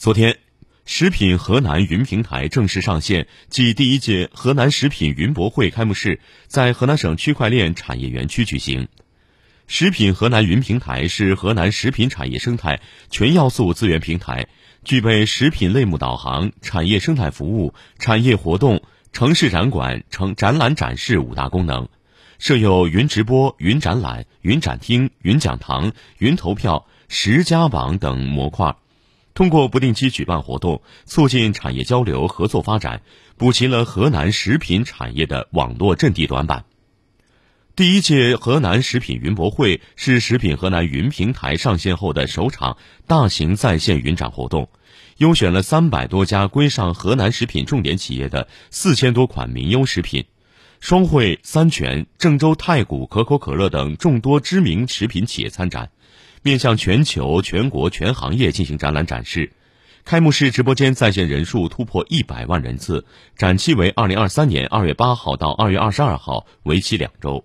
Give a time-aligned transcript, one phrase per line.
[0.00, 0.38] 昨天，
[0.86, 8.88] 食品河南云平台正式上线，暨第一届河南食品云博会开幕式在河南省区块链产业园区举行。
[9.66, 14.46] 食品河南云平台是河南食品产业生态全要素资源平台，
[14.84, 18.82] 具备食品类目导航、产业生态服务、产业活动、
[19.12, 21.90] 城市展馆、城展览展示五大功能，
[22.38, 28.74] 设有云直播、云展览、云展厅、云讲堂、云投票、十佳榜等模块。
[29.40, 33.00] 通过不定期举办活动，促进产业交流合作发展，
[33.38, 36.66] 补齐了河南食品产业的网络阵地短板。
[37.74, 42.76] 第一届河南食品云博会是食品河南云平台上线后的首场
[43.06, 44.68] 大型在线云展活动，
[45.16, 50.26] 优选了三百多家规上河南食品重点企业的四千多款名优食品，
[50.80, 55.90] 双汇、三全、郑州太古、可口可乐等众多知名食品企业参展。
[56.42, 59.52] 面向全球、全国、全行业进行展览展示，
[60.04, 63.04] 开幕式直播间在线人数突破一百万人次，
[63.36, 67.44] 展期为二零二三年二月八号到二月二十二号，为期两周。